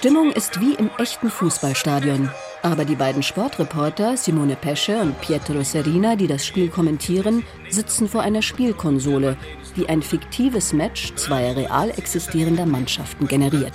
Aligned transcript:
Stimmung 0.00 0.32
ist 0.32 0.62
wie 0.62 0.72
im 0.72 0.88
echten 0.96 1.28
Fußballstadion. 1.28 2.30
Aber 2.62 2.86
die 2.86 2.94
beiden 2.94 3.22
Sportreporter 3.22 4.16
Simone 4.16 4.56
Pesce 4.56 4.98
und 4.98 5.20
Pietro 5.20 5.62
Serina, 5.62 6.16
die 6.16 6.26
das 6.26 6.46
Spiel 6.46 6.70
kommentieren, 6.70 7.44
sitzen 7.68 8.08
vor 8.08 8.22
einer 8.22 8.40
Spielkonsole, 8.40 9.36
die 9.76 9.90
ein 9.90 10.00
fiktives 10.00 10.72
Match 10.72 11.14
zweier 11.16 11.54
real 11.54 11.90
existierender 11.90 12.64
Mannschaften 12.64 13.28
generiert. 13.28 13.74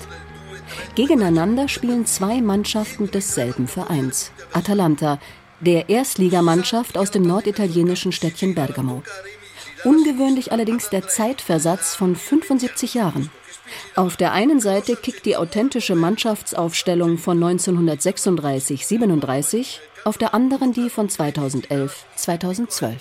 Gegeneinander 0.96 1.68
spielen 1.68 2.08
zwei 2.08 2.42
Mannschaften 2.42 3.12
desselben 3.12 3.68
Vereins, 3.68 4.32
Atalanta, 4.52 5.20
der 5.60 5.90
Erstligamannschaft 5.90 6.98
aus 6.98 7.12
dem 7.12 7.22
norditalienischen 7.22 8.12
Städtchen 8.12 8.56
Bergamo. 8.56 9.04
Ungewöhnlich 9.84 10.52
allerdings 10.52 10.90
der 10.90 11.08
Zeitversatz 11.08 11.94
von 11.94 12.16
75 12.16 12.96
Jahren. 12.96 13.30
Auf 13.96 14.18
der 14.18 14.34
einen 14.34 14.60
Seite 14.60 14.96
kickt 14.96 15.26
die 15.26 15.38
authentische 15.38 15.96
Mannschaftsaufstellung 15.96 17.18
von 17.18 17.44
1936-37, 17.44 19.80
auf 20.04 20.18
der 20.18 20.34
anderen 20.34 20.74
die 20.74 20.90
von 20.90 21.08
2011-2012. 21.10 22.98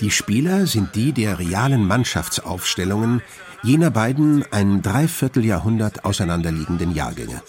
Die 0.00 0.10
Spieler 0.10 0.66
sind 0.66 0.94
die 0.94 1.12
der 1.12 1.38
realen 1.38 1.86
Mannschaftsaufstellungen 1.86 3.22
jener 3.62 3.90
beiden 3.90 4.44
ein 4.52 4.82
Dreivierteljahrhundert 4.82 6.04
auseinanderliegenden 6.04 6.94
Jahrgänge. 6.94 7.42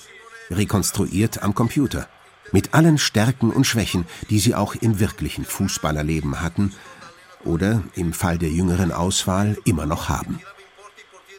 Rekonstruiert 0.50 1.44
am 1.44 1.54
Computer. 1.54 2.08
Mit 2.54 2.74
allen 2.74 2.98
Stärken 2.98 3.52
und 3.52 3.66
Schwächen, 3.66 4.06
die 4.30 4.40
sie 4.40 4.56
auch 4.56 4.76
im 4.76 5.02
wirklichen 5.02 5.44
Fußballerleben 5.44 6.42
hatten 6.42 6.72
oder 7.44 7.84
im 7.96 8.14
Fall 8.14 8.38
der 8.38 8.50
jüngeren 8.50 8.94
Auswahl 8.94 9.58
immer 9.66 9.86
noch 9.86 10.08
haben. 10.08 10.40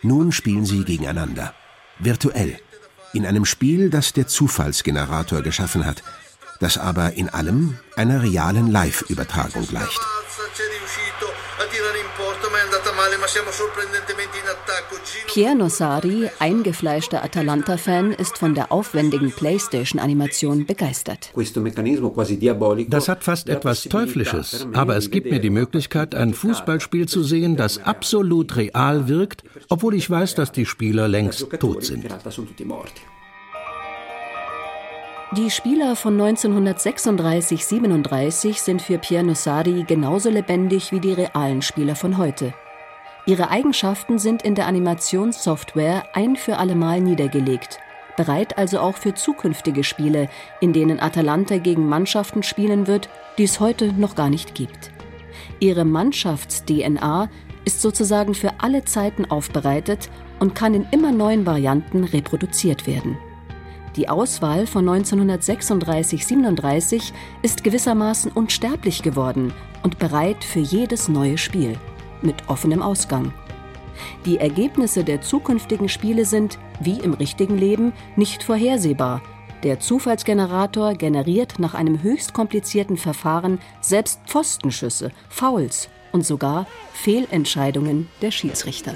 Nun 0.03 0.33
spielen 0.33 0.65
sie 0.65 0.85
gegeneinander. 0.85 1.55
Virtuell. 1.99 2.59
In 3.13 3.27
einem 3.27 3.45
Spiel, 3.45 3.91
das 3.91 4.13
der 4.13 4.27
Zufallsgenerator 4.27 5.43
geschaffen 5.43 5.85
hat, 5.85 6.03
das 6.61 6.79
aber 6.79 7.15
in 7.15 7.29
allem 7.29 7.79
einer 7.97 8.23
realen 8.23 8.71
Live-Übertragung 8.71 9.67
gleicht. 9.67 10.01
C'è 11.69 11.74
riuscito 11.74 11.74
a 11.74 11.74
tirare 11.74 11.98
in 11.98 12.06
porta, 12.16 12.50
ma 12.50 12.58
è 12.58 12.62
andata 12.62 12.92
male, 12.92 13.16
ma 13.19 13.27
siamo 13.27 13.50
sorprendentemente 13.50 14.38
in 14.38 14.48
attacco. 14.48 14.97
Gino 15.05 15.33
Pier 15.33 15.55
Nossari, 15.55 16.30
eingefleischter 16.38 17.22
Atalanta-Fan, 17.22 18.12
ist 18.12 18.38
von 18.38 18.55
der 18.55 18.72
aufwendigen 18.72 19.30
Playstation-Animation 19.33 20.64
begeistert. 20.66 21.33
Das 22.89 23.08
hat 23.08 23.24
fast 23.24 23.48
etwas 23.48 23.83
Teuflisches, 23.84 24.66
aber 24.72 24.96
es 24.96 25.11
gibt 25.11 25.30
mir 25.30 25.41
die 25.41 25.50
Möglichkeit, 25.50 26.14
ein 26.14 26.34
Fußballspiel 26.34 27.06
zu 27.06 27.22
sehen, 27.22 27.56
das 27.56 27.78
absolut 27.78 28.56
real 28.56 29.08
wirkt, 29.08 29.44
obwohl 29.69 29.94
ich 29.94 30.08
weiß, 30.08 30.34
dass 30.34 30.52
die 30.52 30.66
Spieler 30.66 31.08
längst 31.08 31.46
tot 31.61 31.84
sind. 31.84 32.06
Die 35.37 35.51
Spieler 35.51 35.95
von 35.95 36.19
1936-37 36.19 38.62
sind 38.62 38.81
für 38.81 38.97
Pier 38.97 39.23
Nossari 39.23 39.85
genauso 39.86 40.30
lebendig 40.30 40.91
wie 40.91 41.01
die 41.01 41.13
realen 41.13 41.61
Spieler 41.61 41.97
von 41.97 42.17
heute. 42.17 42.55
Ihre 43.27 43.51
Eigenschaften 43.51 44.19
sind 44.19 44.42
in 44.42 44.55
der 44.55 44.67
Animationssoftware 44.67 46.05
ein 46.14 46.36
für 46.36 46.57
allemal 46.57 47.02
niedergelegt, 47.02 47.79
bereit 48.17 48.57
also 48.57 48.80
auch 48.80 48.97
für 48.97 49.13
zukünftige 49.13 49.85
Spiele, 49.85 50.30
in 50.63 50.73
denen 50.73 50.98
Atalanta 50.98 51.58
gegen 51.58 51.86
Mannschaften 51.86 52.42
spielen 52.42 52.86
wird, 52.86 53.11
die 53.36 53.45
es 53.45 53.61
heute 53.61 53.92
noch 53.92 54.14
gar 54.14 54.31
nicht 54.31 54.55
gibt. 54.55 54.92
Ihre 55.61 55.85
Mannschafts-DNA 55.85 57.29
ist 57.67 57.83
sozusagen 57.83 58.35
für 58.35 58.52
alle 58.61 58.86
Zeiten 58.86 59.31
aufbereitet 59.31 60.08
und 60.39 60.55
kann 60.55 60.73
in 60.73 60.86
immer 60.91 61.13
neuen 61.13 61.45
Varianten 61.45 62.05
reproduziert 62.05 62.86
werden. 62.86 63.19
Die 63.98 64.09
Auswahl 64.09 64.67
von 64.69 64.89
1936-37 64.89 67.13
ist 67.42 67.64
gewissermaßen 67.64 68.31
unsterblich 68.31 69.03
geworden 69.03 69.53
und 69.83 69.98
bereit 69.98 70.45
für 70.45 70.61
jedes 70.61 71.09
neue 71.09 71.36
Spiel, 71.36 71.77
mit 72.23 72.48
offenem 72.48 72.81
Ausgang. 72.81 73.35
Die 74.25 74.39
Ergebnisse 74.39 75.03
der 75.03 75.20
zukünftigen 75.20 75.89
Spiele 75.89 76.27
sind, 76.27 76.61
wie 76.79 77.01
im 77.01 77.13
richtigen 77.13 77.58
Leben, 77.58 77.92
nicht 78.14 78.45
vorhersehbar. 78.45 79.20
Der 79.64 79.81
Zufallsgenerator 79.81 80.95
generiert 80.95 81.58
nach 81.58 81.75
einem 81.75 82.01
höchst 82.01 82.33
komplizierten 82.33 82.98
Verfahren 82.98 83.58
selbst 83.81 84.20
Pfostenschüsse, 84.29 85.11
Fouls 85.29 85.89
und 86.13 86.25
sogar 86.25 86.69
Fehlentscheidungen 86.92 88.07
der 88.23 88.31
Schiedsrichter. 88.31 88.95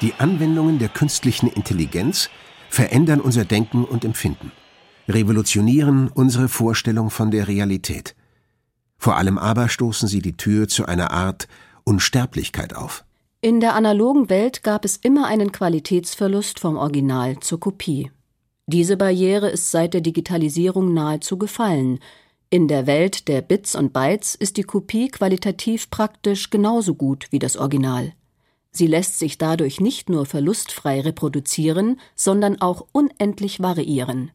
Die 0.00 0.14
Anwendungen 0.14 0.78
der 0.78 0.88
künstlichen 0.88 1.48
Intelligenz 1.48 2.30
verändern 2.70 3.20
unser 3.20 3.44
Denken 3.44 3.84
und 3.84 4.04
Empfinden, 4.04 4.50
revolutionieren 5.08 6.08
unsere 6.08 6.48
Vorstellung 6.48 7.10
von 7.10 7.30
der 7.30 7.48
Realität. 7.48 8.14
Vor 8.96 9.16
allem 9.16 9.36
aber 9.36 9.68
stoßen 9.68 10.08
sie 10.08 10.22
die 10.22 10.36
Tür 10.36 10.68
zu 10.68 10.86
einer 10.86 11.10
Art 11.10 11.48
Unsterblichkeit 11.84 12.74
auf. 12.74 13.04
In 13.42 13.60
der 13.60 13.74
analogen 13.74 14.30
Welt 14.30 14.62
gab 14.62 14.84
es 14.84 14.96
immer 14.96 15.26
einen 15.26 15.52
Qualitätsverlust 15.52 16.60
vom 16.60 16.76
Original 16.76 17.40
zur 17.40 17.60
Kopie. 17.60 18.10
Diese 18.66 18.96
Barriere 18.96 19.50
ist 19.50 19.70
seit 19.70 19.94
der 19.94 20.00
Digitalisierung 20.00 20.94
nahezu 20.94 21.38
gefallen. 21.38 21.98
In 22.50 22.68
der 22.68 22.86
Welt 22.86 23.28
der 23.28 23.42
Bits 23.42 23.74
und 23.74 23.92
Bytes 23.92 24.34
ist 24.34 24.56
die 24.56 24.62
Kopie 24.62 25.08
qualitativ 25.08 25.90
praktisch 25.90 26.50
genauso 26.50 26.94
gut 26.94 27.26
wie 27.30 27.38
das 27.38 27.56
Original. 27.56 28.12
Sie 28.70 28.86
lässt 28.86 29.18
sich 29.18 29.38
dadurch 29.38 29.80
nicht 29.80 30.08
nur 30.08 30.26
verlustfrei 30.26 31.00
reproduzieren, 31.00 32.00
sondern 32.14 32.60
auch 32.60 32.86
unendlich 32.92 33.60
variieren. 33.60 34.30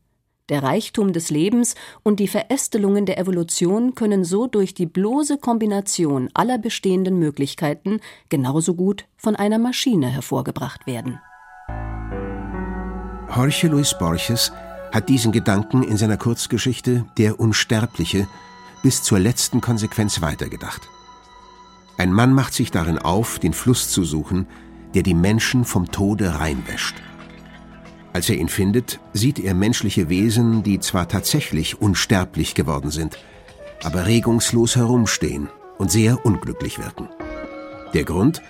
Der 0.49 0.61
Reichtum 0.61 1.11
des 1.11 1.31
Lebens 1.31 1.73
und 2.03 2.19
die 2.19 2.27
Verästelungen 2.27 3.07
der 3.07 3.17
Evolution 3.17 3.95
können 3.95 4.23
so 4.23 4.45
durch 4.45 4.75
die 4.75 4.85
bloße 4.85 5.39
Kombination 5.39 6.29
aller 6.35 6.59
bestehenden 6.59 7.17
Möglichkeiten 7.17 7.99
genauso 8.29 8.75
gut 8.75 9.05
von 9.17 9.35
einer 9.35 9.57
Maschine 9.57 10.07
hervorgebracht 10.07 10.85
werden. 10.85 11.19
Jorge 13.35 13.67
Luis 13.67 13.97
Borges 13.97 14.51
hat 14.91 15.09
diesen 15.09 15.31
Gedanken 15.31 15.81
in 15.81 15.97
seiner 15.97 16.17
Kurzgeschichte 16.17 17.05
Der 17.17 17.39
Unsterbliche 17.39 18.27
bis 18.83 19.01
zur 19.01 19.17
letzten 19.17 19.61
Konsequenz 19.61 20.21
weitergedacht. 20.21 20.87
Ein 21.97 22.11
Mann 22.11 22.33
macht 22.33 22.53
sich 22.53 22.71
darin 22.71 22.99
auf, 22.99 23.39
den 23.39 23.53
Fluss 23.53 23.89
zu 23.89 24.03
suchen, 24.03 24.47
der 24.93 25.03
die 25.03 25.13
Menschen 25.13 25.65
vom 25.65 25.91
Tode 25.91 26.39
reinwäscht. 26.39 26.95
Als 28.13 28.29
er 28.29 28.37
ihn 28.37 28.49
findet, 28.49 28.99
sieht 29.13 29.39
er 29.39 29.53
menschliche 29.53 30.07
Wesen, 30.09 30.63
die 30.63 30.79
zwar 30.79 31.07
tatsächlich 31.07 31.81
unsterblich 31.81 32.53
geworden 32.53 32.91
sind, 32.91 33.17
aber 33.83 34.05
regungslos 34.05 34.75
herumstehen 34.75 35.49
und 35.77 35.91
sehr 35.91 36.25
unglücklich 36.25 36.79
wirken. 36.79 37.09
Der 37.93 38.03
Grund? 38.03 38.41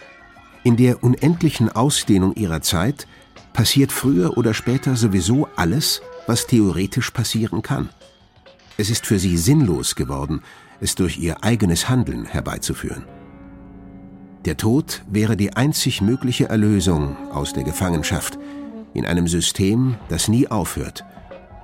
In 0.64 0.78
der 0.78 1.04
unendlichen 1.04 1.70
Ausdehnung 1.70 2.36
ihrer 2.36 2.62
Zeit 2.62 3.08
passiert 3.54 3.92
früher 3.92 4.38
oder 4.38 4.54
später 4.54 4.96
sowieso 4.96 5.48
alles, 5.56 6.02
was 6.28 6.48
theoretisch 6.48 7.12
passieren 7.12 7.62
kann. 7.62 7.90
Es 8.78 8.90
ist 8.90 9.06
für 9.06 9.20
sie 9.20 9.38
sinnlos 9.38 9.96
geworden, 9.96 10.42
es 10.80 10.96
durch 10.96 11.18
ihr 11.18 11.44
eigenes 11.44 11.88
Handeln 11.88 12.26
herbeizuführen. 12.26 13.06
Der 14.46 14.58
Tod 14.58 15.02
wäre 15.10 15.36
die 15.36 15.56
einzig 15.56 16.02
mögliche 16.02 16.50
Erlösung 16.50 17.18
aus 17.32 17.54
der 17.54 17.64
Gefangenschaft 17.64 18.38
in 18.94 19.06
einem 19.06 19.28
System, 19.28 19.96
das 20.08 20.28
nie 20.28 20.48
aufhört 20.48 21.04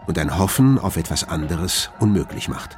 und 0.07 0.18
ein 0.18 0.39
Hoffen 0.39 0.80
auf 0.80 0.98
etwas 0.98 1.24
anderes 1.24 1.92
unmöglich 2.00 2.50
macht. 2.50 2.78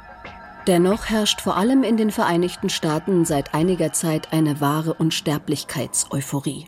Dennoch 0.66 1.06
herrscht 1.06 1.40
vor 1.40 1.56
allem 1.56 1.82
in 1.82 1.96
den 1.96 2.10
Vereinigten 2.10 2.68
Staaten 2.68 3.24
seit 3.24 3.54
einiger 3.54 3.92
Zeit 3.92 4.32
eine 4.32 4.60
wahre 4.60 4.94
Unsterblichkeitseuphorie. 4.94 6.66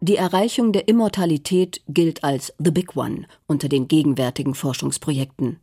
Die 0.00 0.16
Erreichung 0.16 0.72
der 0.72 0.86
Immortalität 0.86 1.80
gilt 1.88 2.22
als 2.22 2.52
The 2.58 2.70
Big 2.70 2.96
One 2.96 3.26
unter 3.46 3.68
den 3.68 3.88
gegenwärtigen 3.88 4.54
Forschungsprojekten. 4.54 5.58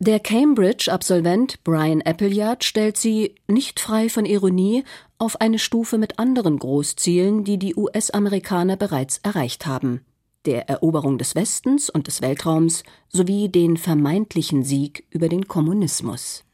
Der 0.00 0.18
Cambridge-Absolvent 0.18 1.62
Brian 1.62 2.02
Appleyard 2.02 2.64
stellt 2.64 2.96
sie, 2.96 3.36
nicht 3.46 3.78
frei 3.78 4.08
von 4.08 4.24
Ironie, 4.24 4.82
auf 5.18 5.40
eine 5.40 5.58
Stufe 5.58 5.98
mit 5.98 6.18
anderen 6.18 6.58
Großzielen, 6.58 7.44
die 7.44 7.58
die 7.58 7.76
US-Amerikaner 7.76 8.76
bereits 8.76 9.18
erreicht 9.18 9.66
haben 9.66 10.00
der 10.46 10.68
Eroberung 10.68 11.18
des 11.18 11.34
Westens 11.34 11.90
und 11.90 12.06
des 12.06 12.22
Weltraums 12.22 12.82
sowie 13.08 13.48
den 13.48 13.76
vermeintlichen 13.76 14.64
Sieg 14.64 15.04
über 15.10 15.28
den 15.28 15.46
Kommunismus. 15.46 16.44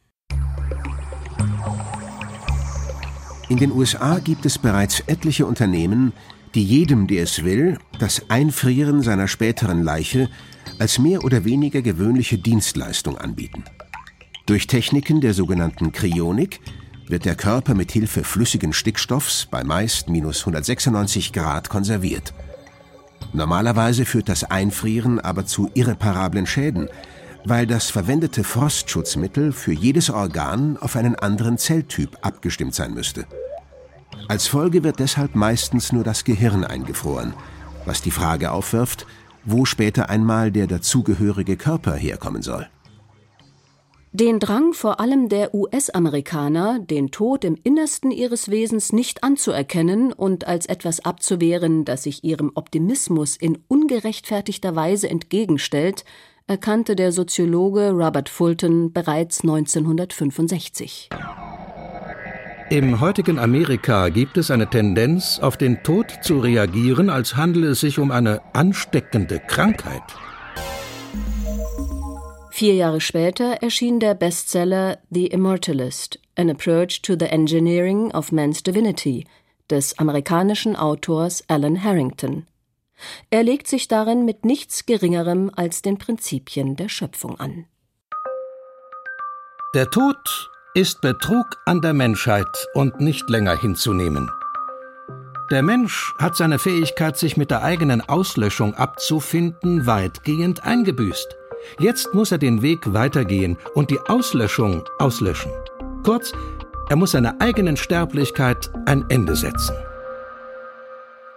In 3.48 3.58
den 3.58 3.70
USA 3.70 4.18
gibt 4.18 4.44
es 4.44 4.58
bereits 4.58 5.00
etliche 5.06 5.46
Unternehmen, 5.46 6.12
die 6.54 6.64
jedem, 6.64 7.06
der 7.06 7.22
es 7.22 7.44
will, 7.44 7.78
das 8.00 8.28
Einfrieren 8.28 9.02
seiner 9.02 9.28
späteren 9.28 9.84
Leiche 9.84 10.28
als 10.78 10.98
mehr 10.98 11.24
oder 11.24 11.44
weniger 11.44 11.82
gewöhnliche 11.82 12.38
Dienstleistung 12.38 13.18
anbieten. 13.18 13.64
Durch 14.46 14.66
Techniken 14.66 15.20
der 15.20 15.34
sogenannten 15.34 15.92
Kryonik 15.92 16.60
wird 17.08 17.24
der 17.24 17.34
Körper 17.34 17.74
mit 17.74 17.92
Hilfe 17.92 18.24
flüssigen 18.24 18.72
Stickstoffs 18.72 19.46
bei 19.50 19.64
meist 19.64 20.08
minus 20.08 20.40
196 20.40 21.32
Grad 21.32 21.68
konserviert. 21.68 22.32
Normalerweise 23.32 24.04
führt 24.04 24.28
das 24.28 24.44
Einfrieren 24.44 25.20
aber 25.20 25.46
zu 25.46 25.70
irreparablen 25.74 26.46
Schäden, 26.46 26.88
weil 27.44 27.66
das 27.66 27.90
verwendete 27.90 28.44
Frostschutzmittel 28.44 29.52
für 29.52 29.72
jedes 29.72 30.10
Organ 30.10 30.76
auf 30.76 30.96
einen 30.96 31.14
anderen 31.14 31.58
Zelltyp 31.58 32.18
abgestimmt 32.22 32.74
sein 32.74 32.92
müsste. 32.92 33.26
Als 34.28 34.48
Folge 34.48 34.82
wird 34.82 34.98
deshalb 34.98 35.34
meistens 35.34 35.92
nur 35.92 36.02
das 36.02 36.24
Gehirn 36.24 36.64
eingefroren, 36.64 37.34
was 37.84 38.02
die 38.02 38.10
Frage 38.10 38.50
aufwirft, 38.50 39.06
wo 39.46 39.64
später 39.64 40.10
einmal 40.10 40.52
der 40.52 40.66
dazugehörige 40.66 41.56
Körper 41.56 41.94
herkommen 41.94 42.42
soll. 42.42 42.66
Den 44.12 44.40
Drang 44.40 44.72
vor 44.72 44.98
allem 44.98 45.28
der 45.28 45.54
US-Amerikaner, 45.54 46.78
den 46.78 47.10
Tod 47.10 47.44
im 47.44 47.54
Innersten 47.62 48.10
ihres 48.10 48.50
Wesens 48.50 48.94
nicht 48.94 49.22
anzuerkennen 49.22 50.10
und 50.10 50.46
als 50.46 50.64
etwas 50.64 51.04
abzuwehren, 51.04 51.84
das 51.84 52.04
sich 52.04 52.24
ihrem 52.24 52.50
Optimismus 52.54 53.36
in 53.36 53.58
ungerechtfertigter 53.68 54.74
Weise 54.74 55.10
entgegenstellt, 55.10 56.06
erkannte 56.46 56.96
der 56.96 57.12
Soziologe 57.12 57.90
Robert 57.90 58.30
Fulton 58.30 58.92
bereits 58.92 59.42
1965. 59.42 61.10
Im 62.68 63.00
heutigen 63.00 63.38
Amerika 63.38 64.08
gibt 64.08 64.36
es 64.36 64.50
eine 64.50 64.68
Tendenz, 64.68 65.38
auf 65.38 65.56
den 65.56 65.84
Tod 65.84 66.10
zu 66.22 66.40
reagieren, 66.40 67.10
als 67.10 67.36
handele 67.36 67.68
es 67.68 67.80
sich 67.80 68.00
um 68.00 68.10
eine 68.10 68.42
ansteckende 68.54 69.38
Krankheit. 69.38 70.02
Vier 72.50 72.74
Jahre 72.74 73.00
später 73.00 73.62
erschien 73.62 74.00
der 74.00 74.14
Bestseller 74.14 74.98
The 75.10 75.28
Immortalist, 75.28 76.18
An 76.34 76.50
Approach 76.50 77.02
to 77.02 77.14
the 77.16 77.26
Engineering 77.26 78.10
of 78.10 78.32
Man's 78.32 78.64
Divinity 78.64 79.26
des 79.70 79.96
amerikanischen 80.00 80.74
Autors 80.74 81.44
Alan 81.46 81.84
Harrington. 81.84 82.46
Er 83.30 83.44
legt 83.44 83.68
sich 83.68 83.86
darin 83.86 84.24
mit 84.24 84.44
nichts 84.44 84.86
Geringerem 84.86 85.52
als 85.54 85.82
den 85.82 85.98
Prinzipien 85.98 86.74
der 86.74 86.88
Schöpfung 86.88 87.38
an. 87.38 87.66
Der 89.74 89.88
Tod 89.88 90.16
ist 90.76 91.00
Betrug 91.00 91.46
an 91.64 91.80
der 91.80 91.94
Menschheit 91.94 92.68
und 92.74 93.00
nicht 93.00 93.30
länger 93.30 93.56
hinzunehmen. 93.56 94.30
Der 95.50 95.62
Mensch 95.62 96.12
hat 96.18 96.36
seine 96.36 96.58
Fähigkeit, 96.58 97.16
sich 97.16 97.38
mit 97.38 97.50
der 97.50 97.62
eigenen 97.62 98.06
Auslöschung 98.06 98.74
abzufinden, 98.74 99.86
weitgehend 99.86 100.64
eingebüßt. 100.64 101.34
Jetzt 101.78 102.12
muss 102.12 102.30
er 102.30 102.36
den 102.36 102.60
Weg 102.60 102.92
weitergehen 102.92 103.56
und 103.74 103.90
die 103.90 103.98
Auslöschung 104.00 104.84
auslöschen. 104.98 105.50
Kurz, 106.04 106.34
er 106.90 106.96
muss 106.96 107.12
seiner 107.12 107.40
eigenen 107.40 107.78
Sterblichkeit 107.78 108.70
ein 108.84 109.06
Ende 109.08 109.34
setzen. 109.34 109.74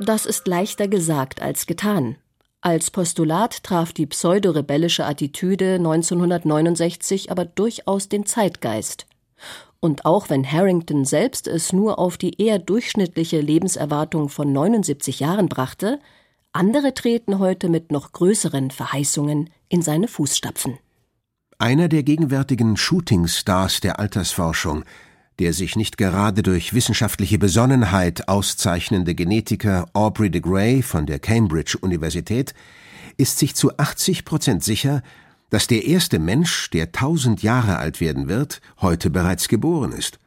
Das 0.02 0.26
ist 0.26 0.50
leichter 0.50 0.90
gesagt 0.90 1.42
als 1.42 1.66
getan. 1.66 2.18
Als 2.60 2.92
Postulat 2.92 3.64
traf 3.64 3.94
die 3.94 4.06
pseudorebellische 4.06 5.06
Attitüde 5.06 5.76
1969 5.76 7.32
aber 7.32 7.46
durchaus 7.46 8.10
den 8.10 8.26
Zeitgeist. 8.26 9.06
Und 9.80 10.06
auch 10.06 10.30
wenn 10.30 10.50
Harrington 10.50 11.06
selbst 11.06 11.48
es 11.48 11.72
nur 11.72 12.00
auf 12.00 12.18
die 12.18 12.42
eher 12.42 12.60
durchschnittliche 12.60 13.40
Lebenserwartung 13.40 14.30
von 14.30 14.52
79 14.52 15.20
Jahren 15.20 15.48
brachte, 15.48 16.00
andere 16.52 16.94
treten 16.94 17.40
heute 17.40 17.70
mit 17.70 17.92
noch 17.92 18.12
größeren 18.12 18.72
Verheißungen 18.72 19.50
in 19.70 19.82
seine 19.82 20.08
Fußstapfen. 20.08 20.78
Einer 21.60 21.90
der 21.90 22.04
gegenwärtigen 22.04 22.78
Shooting-Stars 22.78 23.82
der 23.82 24.00
Altersforschung, 24.00 24.84
der 25.40 25.54
sich 25.54 25.76
nicht 25.76 25.98
gerade 25.98 26.44
durch 26.44 26.74
wissenschaftliche 26.74 27.38
Besonnenheit 27.38 28.28
auszeichnende 28.28 29.16
Genetiker 29.16 29.90
Aubrey 29.94 30.30
de 30.30 30.42
Grey 30.42 30.82
von 30.82 31.06
der 31.06 31.20
Cambridge 31.20 31.78
Universität, 31.80 32.54
ist 33.18 33.40
sich 33.40 33.56
zu 33.56 33.78
80 33.78 34.26
Prozent 34.26 34.64
sicher, 34.64 35.02
dass 35.50 35.68
der 35.68 35.86
erste 35.86 36.20
Mensch, 36.20 36.70
der 36.70 36.92
tausend 36.92 37.42
Jahre 37.44 37.78
alt 37.78 38.02
werden 38.02 38.28
wird, 38.28 38.62
heute 38.82 39.10
bereits 39.10 39.48
geboren 39.48 39.92
ist. 39.92 40.20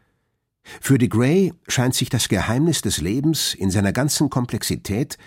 Für 0.80 0.98
de 0.98 1.08
Grey 1.08 1.52
scheint 1.68 1.94
sich 1.94 2.08
das 2.08 2.28
Geheimnis 2.28 2.82
des 2.82 3.00
Lebens 3.00 3.54
in 3.54 3.70
seiner 3.70 3.92
ganzen 3.92 4.30
Komplexität 4.30 5.18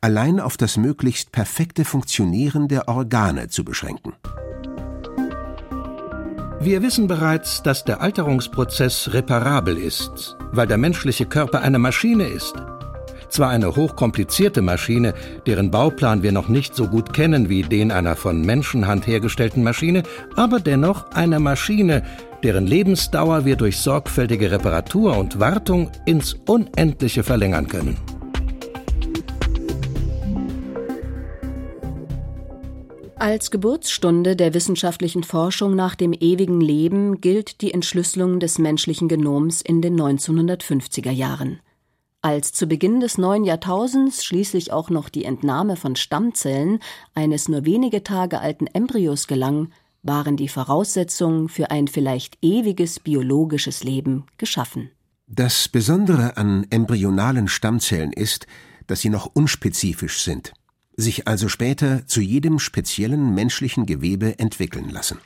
allein 0.00 0.40
auf 0.40 0.56
das 0.56 0.76
möglichst 0.76 1.32
perfekte 1.32 1.84
Funktionieren 1.84 2.68
der 2.68 2.88
Organe 2.88 3.48
zu 3.48 3.64
beschränken. 3.64 4.14
Wir 6.62 6.82
wissen 6.82 7.06
bereits, 7.08 7.62
dass 7.62 7.84
der 7.84 8.02
Alterungsprozess 8.02 9.14
reparabel 9.14 9.78
ist, 9.78 10.36
weil 10.52 10.66
der 10.66 10.76
menschliche 10.76 11.24
Körper 11.24 11.62
eine 11.62 11.78
Maschine 11.78 12.24
ist. 12.24 12.54
Zwar 13.30 13.50
eine 13.50 13.76
hochkomplizierte 13.76 14.60
Maschine, 14.60 15.14
deren 15.46 15.70
Bauplan 15.70 16.22
wir 16.22 16.32
noch 16.32 16.48
nicht 16.48 16.74
so 16.74 16.88
gut 16.88 17.12
kennen 17.12 17.48
wie 17.48 17.62
den 17.62 17.92
einer 17.92 18.16
von 18.16 18.42
Menschenhand 18.42 19.06
hergestellten 19.06 19.62
Maschine, 19.62 20.02
aber 20.34 20.58
dennoch 20.58 21.12
eine 21.12 21.38
Maschine, 21.38 22.02
deren 22.42 22.66
Lebensdauer 22.66 23.44
wir 23.44 23.54
durch 23.54 23.78
sorgfältige 23.78 24.50
Reparatur 24.50 25.16
und 25.16 25.38
Wartung 25.38 25.90
ins 26.06 26.34
Unendliche 26.46 27.22
verlängern 27.22 27.68
können. 27.68 27.96
Als 33.20 33.50
Geburtsstunde 33.50 34.34
der 34.34 34.54
wissenschaftlichen 34.54 35.24
Forschung 35.24 35.76
nach 35.76 35.94
dem 35.94 36.14
ewigen 36.14 36.60
Leben 36.60 37.20
gilt 37.20 37.60
die 37.60 37.74
Entschlüsselung 37.74 38.40
des 38.40 38.58
menschlichen 38.58 39.08
Genoms 39.08 39.60
in 39.60 39.82
den 39.82 40.00
1950er 40.00 41.10
Jahren. 41.10 41.60
Als 42.22 42.52
zu 42.52 42.66
Beginn 42.66 43.00
des 43.00 43.16
neuen 43.16 43.44
Jahrtausends 43.44 44.24
schließlich 44.24 44.72
auch 44.72 44.90
noch 44.90 45.08
die 45.08 45.24
Entnahme 45.24 45.76
von 45.76 45.96
Stammzellen 45.96 46.80
eines 47.14 47.48
nur 47.48 47.64
wenige 47.64 48.04
Tage 48.04 48.40
alten 48.40 48.66
Embryos 48.66 49.26
gelang, 49.26 49.72
waren 50.02 50.36
die 50.36 50.48
Voraussetzungen 50.48 51.48
für 51.48 51.70
ein 51.70 51.88
vielleicht 51.88 52.36
ewiges 52.42 53.00
biologisches 53.00 53.84
Leben 53.84 54.26
geschaffen. 54.36 54.90
Das 55.26 55.68
Besondere 55.68 56.36
an 56.36 56.66
embryonalen 56.68 57.48
Stammzellen 57.48 58.12
ist, 58.12 58.46
dass 58.86 59.00
sie 59.00 59.08
noch 59.08 59.30
unspezifisch 59.32 60.22
sind, 60.22 60.52
sich 60.96 61.26
also 61.26 61.48
später 61.48 62.06
zu 62.06 62.20
jedem 62.20 62.58
speziellen 62.58 63.34
menschlichen 63.34 63.86
Gewebe 63.86 64.38
entwickeln 64.38 64.90
lassen. 64.90 65.18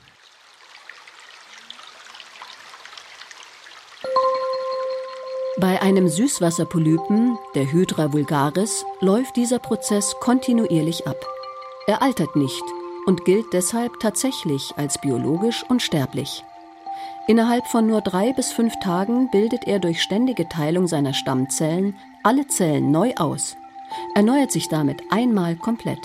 Bei 5.56 5.80
einem 5.80 6.08
Süßwasserpolypen, 6.08 7.38
der 7.54 7.70
Hydra 7.70 8.12
vulgaris, 8.12 8.84
läuft 9.00 9.37
dieser 9.37 9.61
Prozess 9.61 10.16
kontinuierlich 10.18 11.06
ab. 11.06 11.25
Er 11.87 12.02
altert 12.02 12.34
nicht 12.34 12.64
und 13.06 13.25
gilt 13.25 13.52
deshalb 13.52 14.00
tatsächlich 14.00 14.75
als 14.76 15.00
biologisch 15.00 15.64
unsterblich. 15.68 16.44
Innerhalb 17.28 17.68
von 17.68 17.87
nur 17.87 18.00
drei 18.00 18.32
bis 18.32 18.50
fünf 18.50 18.75
Tagen 18.80 19.30
bildet 19.30 19.68
er 19.68 19.78
durch 19.78 20.02
ständige 20.02 20.49
Teilung 20.49 20.88
seiner 20.88 21.14
Stammzellen 21.14 21.96
alle 22.25 22.49
Zellen 22.49 22.90
neu 22.90 23.12
aus, 23.16 23.56
erneuert 24.16 24.50
sich 24.50 24.68
damit 24.68 25.04
einmal 25.11 25.54
komplett. 25.54 26.00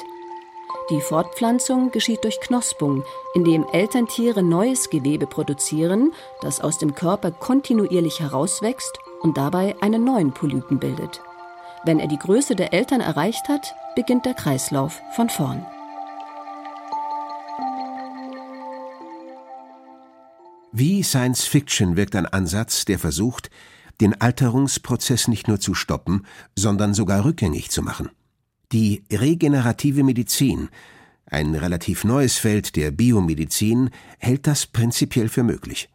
Die 0.92 1.02
Fortpflanzung 1.02 1.90
geschieht 1.90 2.24
durch 2.24 2.40
Knospung, 2.40 3.04
indem 3.34 3.66
Elterntiere 3.72 4.44
neues 4.44 4.92
Gewebe 4.92 5.26
produzieren, 5.26 6.12
das 6.42 6.62
aus 6.62 6.78
dem 6.78 6.94
Körper 6.94 7.32
kontinuierlich 7.32 8.20
herauswächst 8.20 9.00
und 9.22 9.38
dabei 9.38 9.76
einen 9.82 10.04
neuen 10.04 10.34
Polypen 10.34 10.80
bildet. 10.80 11.22
Wenn 11.86 12.00
er 12.00 12.08
die 12.08 12.20
Größe 12.20 12.56
der 12.56 12.74
Eltern 12.74 13.02
erreicht 13.02 13.48
hat, 13.48 13.76
beginnt 13.96 14.26
der 14.26 14.34
Kreislauf 14.34 15.02
von 15.16 15.30
vorn. 15.30 15.66
Wie 20.72 21.04
Science 21.04 21.46
Fiction 21.46 21.96
wirkt 21.96 22.16
ein 22.16 22.28
Ansatz, 22.28 22.86
der 22.86 23.00
versucht, 23.00 23.50
den 24.02 24.20
Alterungsprozess 24.20 25.28
nicht 25.28 25.48
nur 25.48 25.60
zu 25.60 25.74
stoppen, 25.74 26.26
sondern 26.56 26.94
sogar 26.94 27.26
rückgängig 27.26 27.72
zu 27.72 27.82
machen. 27.82 28.10
Die 28.72 29.04
regenerative 29.12 30.04
Medizin, 30.04 30.70
ein 31.26 31.56
relativ 31.56 32.04
neues 32.04 32.38
Feld 32.38 32.76
der 32.76 32.92
Biomedizin, 32.92 33.90
hält 34.20 34.48
das 34.48 34.68
prinzipiell 34.68 35.28
für 35.28 35.44
möglich. 35.44 35.90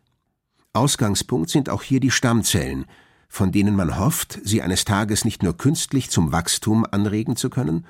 Ausgangspunkt 0.72 1.50
sind 1.50 1.70
auch 1.70 1.82
hier 1.82 2.00
die 2.00 2.10
Stammzellen, 2.10 2.86
von 3.34 3.50
denen 3.50 3.74
man 3.74 3.98
hofft, 3.98 4.38
sie 4.44 4.62
eines 4.62 4.84
Tages 4.84 5.24
nicht 5.24 5.42
nur 5.42 5.56
künstlich 5.56 6.08
zum 6.08 6.30
Wachstum 6.30 6.86
anregen 6.88 7.34
zu 7.34 7.50
können, 7.50 7.84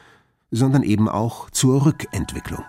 sondern 0.51 0.83
eben 0.83 1.07
auch 1.07 1.51
zur 1.51 1.85
Rückentwicklung. 1.85 2.65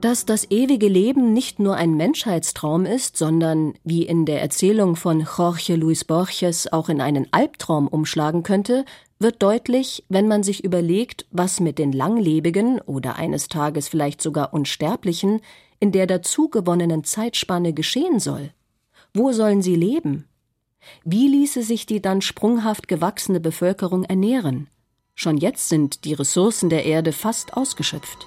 Dass 0.00 0.26
das 0.26 0.50
ewige 0.50 0.88
Leben 0.88 1.32
nicht 1.32 1.60
nur 1.60 1.76
ein 1.76 1.96
Menschheitstraum 1.96 2.86
ist, 2.86 3.16
sondern, 3.16 3.74
wie 3.84 4.04
in 4.04 4.26
der 4.26 4.40
Erzählung 4.42 4.96
von 4.96 5.20
Jorge 5.20 5.76
Luis 5.76 6.04
Borges, 6.04 6.72
auch 6.72 6.88
in 6.88 7.00
einen 7.00 7.26
Albtraum 7.32 7.86
umschlagen 7.86 8.42
könnte, 8.42 8.84
wird 9.18 9.42
deutlich, 9.42 10.04
wenn 10.08 10.28
man 10.28 10.42
sich 10.42 10.64
überlegt, 10.64 11.26
was 11.30 11.60
mit 11.60 11.78
den 11.78 11.92
Langlebigen 11.92 12.80
oder 12.80 13.16
eines 13.16 13.48
Tages 13.48 13.88
vielleicht 13.88 14.22
sogar 14.22 14.52
Unsterblichen 14.54 15.40
in 15.80 15.92
der 15.92 16.06
dazu 16.06 16.48
gewonnenen 16.48 17.04
Zeitspanne 17.04 17.72
geschehen 17.72 18.20
soll. 18.20 18.50
Wo 19.14 19.32
sollen 19.32 19.62
sie 19.62 19.74
leben? 19.74 20.26
Wie 21.04 21.28
ließe 21.28 21.62
sich 21.62 21.86
die 21.86 22.00
dann 22.00 22.22
sprunghaft 22.22 22.88
gewachsene 22.88 23.40
Bevölkerung 23.40 24.04
ernähren? 24.04 24.68
Schon 25.14 25.36
jetzt 25.36 25.68
sind 25.68 26.04
die 26.04 26.14
Ressourcen 26.14 26.70
der 26.70 26.84
Erde 26.84 27.12
fast 27.12 27.56
ausgeschöpft. 27.56 28.26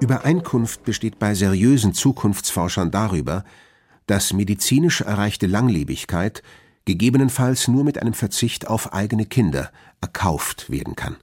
Übereinkunft 0.00 0.84
besteht 0.84 1.18
bei 1.18 1.34
seriösen 1.34 1.92
Zukunftsforschern 1.92 2.90
darüber, 2.92 3.44
dass 4.06 4.32
medizinisch 4.32 5.00
erreichte 5.00 5.46
Langlebigkeit 5.46 6.42
gegebenenfalls 6.84 7.68
nur 7.68 7.84
mit 7.84 8.00
einem 8.00 8.14
Verzicht 8.14 8.68
auf 8.68 8.92
eigene 8.92 9.26
Kinder 9.26 9.70
erkauft 10.00 10.70
werden 10.70 10.94
kann. 10.96 11.16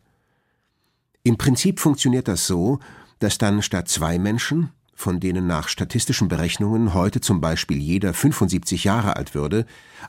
Im 1.24 1.38
Prinzip 1.38 1.79
funktioniert 1.79 2.27
das 2.27 2.46
so, 2.48 2.79
dass 3.20 3.38
dann 3.38 3.62
statt 3.62 3.88
zwei 3.88 4.20
Menschen, 4.20 4.70
von 4.94 5.20
denen 5.20 5.48
nach 5.48 5.70
statistischen 5.70 6.27
Berechnungen 6.27 6.94
heute 6.94 7.22
zum 7.22 7.41
Beispiel 7.41 7.77
jeder 7.77 8.13
75 8.13 8.84
Jahre 8.84 9.15
alt 9.15 9.34
würde, 9.34 9.65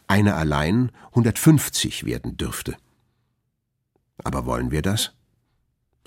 einer 0.09 0.37
allein 0.37 0.91
150 1.11 2.05
werden 2.05 2.37
dürfte. 2.37 2.77
Aber 4.23 4.45
wollen 4.45 4.71
wir 4.71 4.83
das? 4.83 5.13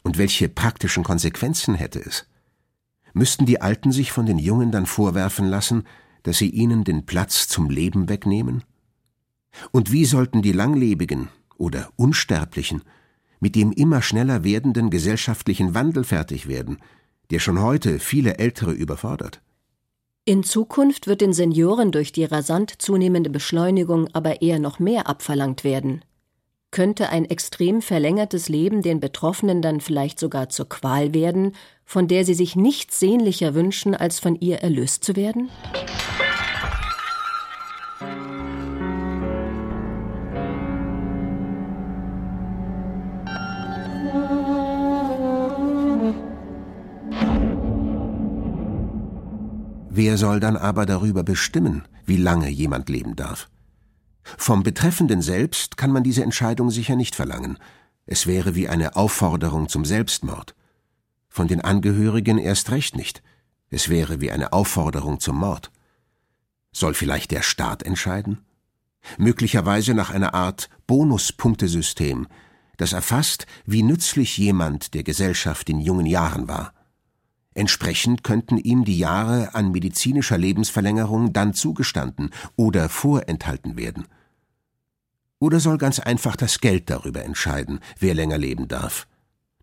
Und 0.03 0.17
welche 0.17 0.49
praktischen 0.49 1.03
Konsequenzen 1.03 1.73
hätte 1.73 1.99
es? 1.99 2.28
Müssten 3.13 3.45
die 3.45 3.61
Alten 3.61 3.91
sich 3.91 4.11
von 4.11 4.25
den 4.25 4.37
Jungen 4.37 4.71
dann 4.71 4.85
vorwerfen 4.85 5.47
lassen, 5.47 5.83
dass 6.23 6.37
sie 6.37 6.49
ihnen 6.49 6.83
den 6.83 7.05
Platz 7.05 7.47
zum 7.47 7.69
Leben 7.69 8.09
wegnehmen? 8.09 8.63
Und 9.71 9.91
wie 9.91 10.05
sollten 10.05 10.41
die 10.41 10.51
Langlebigen 10.51 11.29
oder 11.57 11.89
Unsterblichen 11.95 12.83
mit 13.39 13.55
dem 13.55 13.71
immer 13.71 14.01
schneller 14.01 14.43
werdenden 14.43 14.89
gesellschaftlichen 14.89 15.73
Wandel 15.73 16.03
fertig 16.03 16.47
werden, 16.47 16.77
der 17.31 17.39
schon 17.39 17.61
heute 17.61 17.99
viele 17.99 18.37
Ältere 18.37 18.71
überfordert? 18.71 19.41
In 20.25 20.43
Zukunft 20.43 21.07
wird 21.07 21.21
den 21.21 21.33
Senioren 21.33 21.91
durch 21.91 22.11
die 22.11 22.25
rasant 22.25 22.81
zunehmende 22.81 23.29
Beschleunigung 23.29 24.07
aber 24.13 24.41
eher 24.41 24.59
noch 24.59 24.77
mehr 24.77 25.07
abverlangt 25.07 25.63
werden. 25.63 26.03
Könnte 26.71 27.09
ein 27.09 27.25
extrem 27.25 27.81
verlängertes 27.81 28.47
Leben 28.47 28.83
den 28.83 28.99
Betroffenen 28.99 29.61
dann 29.61 29.81
vielleicht 29.81 30.19
sogar 30.19 30.49
zur 30.49 30.69
Qual 30.69 31.15
werden, 31.15 31.53
von 31.83 32.07
der 32.07 32.25
sie 32.25 32.35
sich 32.35 32.55
nichts 32.55 32.99
sehnlicher 32.99 33.55
wünschen, 33.55 33.95
als 33.95 34.19
von 34.19 34.35
ihr 34.35 34.57
erlöst 34.57 35.03
zu 35.03 35.15
werden? 35.15 35.49
Wer 49.89 50.17
soll 50.17 50.39
dann 50.39 50.55
aber 50.55 50.85
darüber 50.85 51.23
bestimmen, 51.23 51.83
wie 52.05 52.15
lange 52.15 52.47
jemand 52.47 52.87
leben 52.89 53.15
darf? 53.15 53.49
Vom 54.37 54.63
Betreffenden 54.63 55.21
selbst 55.21 55.77
kann 55.77 55.91
man 55.91 56.03
diese 56.03 56.23
Entscheidung 56.23 56.71
sicher 56.71 56.95
nicht 56.95 57.15
verlangen. 57.15 57.57
Es 58.05 58.27
wäre 58.27 58.55
wie 58.55 58.67
eine 58.67 58.95
Aufforderung 58.95 59.69
zum 59.69 59.85
Selbstmord. 59.85 60.55
Von 61.27 61.47
den 61.47 61.61
Angehörigen 61.61 62.37
erst 62.37 62.71
recht 62.71 62.95
nicht. 62.95 63.21
Es 63.69 63.89
wäre 63.89 64.19
wie 64.19 64.31
eine 64.31 64.51
Aufforderung 64.51 65.19
zum 65.19 65.37
Mord. 65.37 65.71
Soll 66.71 66.93
vielleicht 66.93 67.31
der 67.31 67.43
Staat 67.43 67.83
entscheiden? 67.83 68.39
Möglicherweise 69.17 69.93
nach 69.93 70.09
einer 70.09 70.33
Art 70.33 70.69
Bonuspunktesystem, 70.87 72.27
das 72.77 72.93
erfasst, 72.93 73.45
wie 73.65 73.83
nützlich 73.83 74.37
jemand 74.37 74.93
der 74.93 75.03
Gesellschaft 75.03 75.69
in 75.69 75.79
jungen 75.79 76.05
Jahren 76.05 76.47
war. 76.47 76.73
Entsprechend 77.53 78.23
könnten 78.23 78.57
ihm 78.57 78.85
die 78.85 78.97
Jahre 78.97 79.53
an 79.53 79.71
medizinischer 79.71 80.37
Lebensverlängerung 80.37 81.33
dann 81.33 81.53
zugestanden 81.53 82.29
oder 82.55 82.87
vorenthalten 82.89 83.75
werden. 83.77 84.05
Oder 85.41 85.61
soll 85.61 85.77
ganz 85.77 85.99
einfach 85.99 86.35
das 86.35 86.59
Geld 86.59 86.89
darüber 86.89 87.23
entscheiden, 87.23 87.79
wer 87.97 88.13
länger 88.13 88.37
leben 88.37 88.67
darf? 88.67 89.07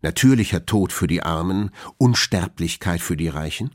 Natürlicher 0.01 0.65
Tod 0.65 0.91
für 0.91 1.07
die 1.07 1.23
Armen, 1.23 1.71
Unsterblichkeit 1.99 3.01
für 3.03 3.17
die 3.17 3.29
Reichen? 3.29 3.75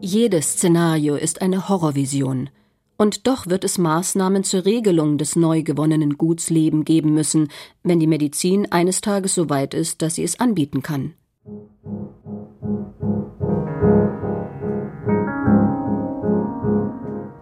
Jedes 0.00 0.52
Szenario 0.52 1.16
ist 1.16 1.42
eine 1.42 1.68
Horrorvision. 1.68 2.50
Und 2.98 3.26
doch 3.26 3.48
wird 3.48 3.64
es 3.64 3.78
Maßnahmen 3.78 4.44
zur 4.44 4.64
Regelung 4.64 5.18
des 5.18 5.34
neu 5.34 5.62
gewonnenen 5.62 6.18
Gutsleben 6.18 6.84
geben 6.84 7.14
müssen, 7.14 7.48
wenn 7.82 7.98
die 7.98 8.06
Medizin 8.06 8.70
eines 8.70 9.00
Tages 9.00 9.34
so 9.34 9.50
weit 9.50 9.74
ist, 9.74 10.02
dass 10.02 10.16
sie 10.16 10.22
es 10.22 10.38
anbieten 10.38 10.82
kann. 10.82 11.14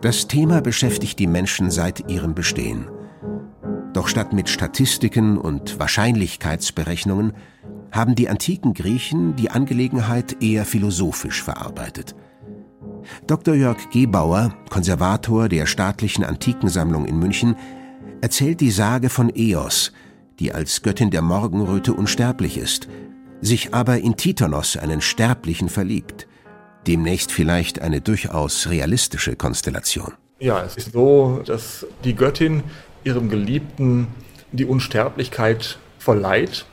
Das 0.00 0.26
Thema 0.26 0.62
beschäftigt 0.62 1.18
die 1.18 1.26
Menschen 1.26 1.70
seit 1.70 2.11
ihrem 2.11 2.35
Bestehen. 2.35 2.87
Doch 3.92 4.09
statt 4.09 4.32
mit 4.32 4.49
Statistiken 4.49 5.37
und 5.37 5.78
Wahrscheinlichkeitsberechnungen 5.78 7.35
haben 7.92 8.14
die 8.14 8.28
antiken 8.28 8.73
Griechen 8.73 9.37
die 9.37 9.50
Angelegenheit 9.50 10.42
eher 10.42 10.64
philosophisch 10.64 11.42
verarbeitet. 11.42 12.14
Dr. 13.26 13.54
Jörg 13.54 13.90
Gebauer, 13.90 14.54
Konservator 14.70 15.49
der 15.49 15.66
staatlichen 15.66 16.25
Antikensammlung 16.25 17.04
in 17.04 17.18
München, 17.18 17.56
erzählt 18.20 18.61
die 18.61 18.70
Sage 18.70 19.11
von 19.11 19.30
Eos, 19.35 19.92
die 20.38 20.52
als 20.52 20.82
Göttin 20.82 21.11
der 21.11 21.23
Morgenröte 21.23 21.92
unsterblich 21.92 22.56
ist 22.56 22.88
sich 23.40 23.75
aber 23.75 23.99
in 23.99 24.16
Titanos, 24.16 24.76
einen 24.76 25.00
Sterblichen, 25.00 25.68
verliebt. 25.68 26.26
Demnächst 26.87 27.32
vielleicht 27.32 27.80
eine 27.80 28.00
durchaus 28.00 28.68
realistische 28.68 29.37
Konstellation. 29.37 30.12
Ja, 30.38 30.62
es 30.62 30.76
ist 30.76 30.92
so, 30.92 31.42
dass 31.44 31.87
die 32.04 32.14
Göttin 32.14 32.62
ihrem 33.04 33.28
Geliebten 33.28 34.09
die 34.52 34.64
Unsterblichkeit 34.64 35.78
verleiht, 35.99 36.64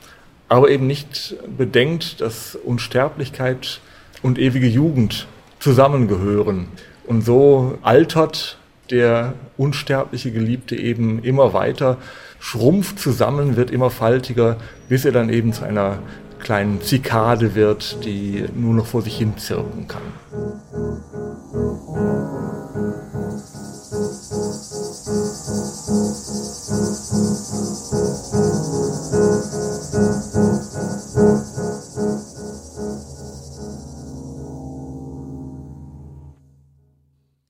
aber 0.48 0.70
eben 0.70 0.86
nicht 0.86 1.36
bedenkt, 1.56 2.20
dass 2.20 2.56
Unsterblichkeit 2.56 3.80
und 4.22 4.38
ewige 4.38 4.66
Jugend 4.66 5.26
zusammengehören. 5.60 6.68
Und 7.06 7.22
so 7.22 7.78
altert 7.82 8.58
der 8.90 9.34
unsterbliche 9.58 10.32
Geliebte 10.32 10.76
eben 10.76 11.22
immer 11.22 11.52
weiter, 11.52 11.98
schrumpft 12.40 12.98
zusammen, 12.98 13.56
wird 13.56 13.70
immer 13.70 13.90
faltiger, 13.90 14.56
bis 14.88 15.04
er 15.04 15.12
dann 15.12 15.28
eben 15.28 15.52
zu 15.52 15.64
einer 15.64 15.98
kleinen 16.38 16.80
Zikade 16.82 17.54
wird, 17.54 18.04
die 18.04 18.44
nur 18.54 18.74
noch 18.74 18.86
vor 18.86 19.02
sich 19.02 19.18
hin 19.18 19.36
zirpen 19.36 19.86
kann. 19.86 20.02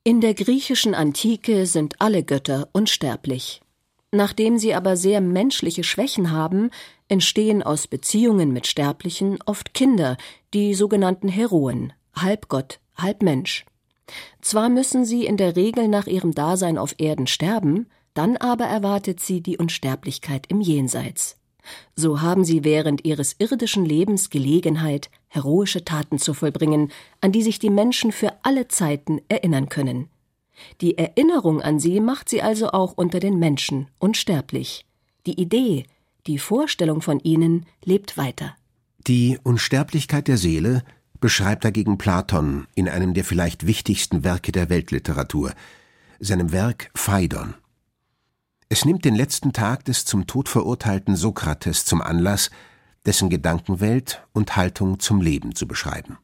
In 0.05 0.23
der 0.23 0.33
griechischen 0.35 0.95
Antike 0.95 1.67
sind 1.67 2.01
alle 2.01 2.25
Götter 2.25 2.69
unsterblich. 2.73 3.61
Nachdem 4.11 4.59
sie 4.59 4.75
aber 4.75 4.97
sehr 4.97 5.21
menschliche 5.21 5.85
Schwächen 5.85 6.31
haben, 6.31 6.71
entstehen 7.09 7.63
aus 7.63 7.87
Beziehungen 7.87 8.53
mit 8.53 8.67
Sterblichen 8.67 9.39
oft 9.47 9.75
Kinder, 9.75 10.17
die 10.55 10.75
sogenannten 10.75 11.29
Heroen, 11.29 11.93
halb 12.15 12.49
Gott, 12.49 12.81
halb 12.97 13.23
Mensch. 13.23 13.65
Zwar 14.41 14.69
müssen 14.69 15.05
sie 15.05 15.27
in 15.27 15.37
der 15.37 15.57
Regel 15.57 15.89
nach 15.89 16.07
ihrem 16.07 16.33
Dasein 16.33 16.79
auf 16.79 16.95
Erden 16.99 17.27
sterben, 17.27 17.87
dann 18.15 18.37
aber 18.37 18.65
erwartet 18.65 19.21
sie 19.21 19.41
die 19.41 19.59
Unsterblichkeit 19.59 20.47
im 20.49 20.61
Jenseits. 20.61 21.39
So 21.95 22.21
haben 22.23 22.45
sie 22.45 22.65
während 22.65 23.05
ihres 23.05 23.37
irdischen 23.39 23.85
Lebens 23.85 24.31
Gelegenheit, 24.31 25.11
heroische 25.29 25.85
Taten 25.85 26.19
zu 26.19 26.33
vollbringen, 26.33 26.91
an 27.21 27.33
die 27.33 27.43
sich 27.43 27.59
die 27.59 27.71
Menschen 27.71 28.13
für 28.13 28.33
alle 28.43 28.69
Zeiten 28.69 29.21
erinnern 29.29 29.69
können. 29.69 30.09
Die 30.81 30.99
Erinnerung 30.99 31.63
an 31.63 31.79
sie 31.79 32.01
macht 32.01 32.29
sie 32.29 32.43
also 32.43 32.71
auch 32.71 32.95
unter 32.97 33.21
den 33.21 33.39
Menschen 33.39 33.89
unsterblich. 33.99 34.87
Die 35.27 35.41
Idee, 35.41 35.85
die 36.29 36.39
Vorstellung 36.39 37.03
von 37.03 37.19
ihnen 37.21 37.67
lebt 37.83 38.17
weiter. 38.17 38.55
Die 39.07 39.39
Unsterblichkeit 39.43 40.29
der 40.29 40.37
Seele 40.37 40.85
beschreibt 41.21 41.65
dagegen 41.65 41.99
Platon 41.99 42.67
in 42.75 42.89
einem 42.89 43.15
der 43.15 43.25
vielleicht 43.25 43.67
wichtigsten 43.67 44.23
Werke 44.23 44.53
der 44.53 44.69
Weltliteratur, 44.69 45.53
seinem 46.21 46.53
Werk 46.53 46.91
Phaidon. 46.95 47.55
Es 48.69 48.85
nimmt 48.85 49.05
den 49.05 49.15
letzten 49.15 49.53
Tag 49.53 49.87
des 49.87 50.05
zum 50.05 50.27
Tod 50.27 50.49
verurteilten 50.49 51.17
Sokrates 51.17 51.87
zum 51.87 52.03
Anlass, 52.03 52.51
dessen 53.07 53.31
Gedankenwelt 53.31 54.23
und 54.33 54.57
Haltung 54.57 55.01
zum 55.01 55.23
Leben 55.23 55.55
zu 55.55 55.67
beschreiben. 55.67 56.19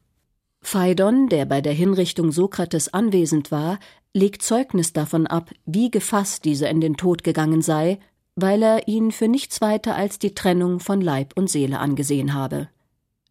Phaidon, 0.61 1.29
der 1.29 1.45
bei 1.45 1.61
der 1.61 1.73
Hinrichtung 1.73 2.31
Sokrates 2.31 2.93
anwesend 2.93 3.51
war, 3.51 3.79
legt 4.13 4.43
Zeugnis 4.43 4.93
davon 4.93 5.25
ab, 5.25 5.51
wie 5.65 5.89
gefasst 5.89 6.45
dieser 6.45 6.69
in 6.69 6.81
den 6.81 6.97
Tod 6.97 7.23
gegangen 7.23 7.61
sei, 7.61 7.99
weil 8.35 8.61
er 8.61 8.87
ihn 8.87 9.11
für 9.11 9.27
nichts 9.27 9.61
weiter 9.61 9.95
als 9.95 10.19
die 10.19 10.35
Trennung 10.35 10.79
von 10.79 11.01
Leib 11.01 11.33
und 11.35 11.49
Seele 11.49 11.79
angesehen 11.79 12.33
habe. 12.33 12.69